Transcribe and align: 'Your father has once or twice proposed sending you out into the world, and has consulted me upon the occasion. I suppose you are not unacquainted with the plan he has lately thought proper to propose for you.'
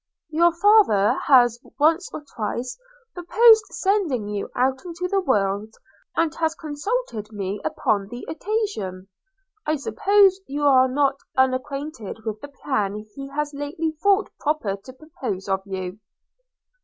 'Your 0.31 0.51
father 0.51 1.15
has 1.27 1.59
once 1.77 2.09
or 2.11 2.23
twice 2.35 2.75
proposed 3.13 3.65
sending 3.69 4.27
you 4.27 4.49
out 4.55 4.83
into 4.83 5.07
the 5.07 5.19
world, 5.21 5.75
and 6.15 6.33
has 6.37 6.55
consulted 6.55 7.31
me 7.31 7.61
upon 7.63 8.07
the 8.07 8.25
occasion. 8.27 9.09
I 9.67 9.75
suppose 9.75 10.39
you 10.47 10.63
are 10.63 10.87
not 10.87 11.19
unacquainted 11.37 12.17
with 12.25 12.41
the 12.41 12.47
plan 12.47 13.05
he 13.15 13.29
has 13.35 13.53
lately 13.53 13.91
thought 14.01 14.31
proper 14.39 14.75
to 14.75 14.91
propose 14.91 15.45
for 15.45 15.61
you.' 15.67 15.99